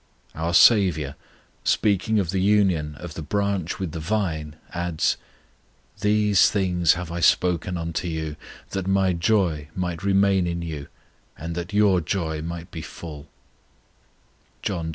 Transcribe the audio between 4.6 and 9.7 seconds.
adds, "These things have I spoken unto you, that My joy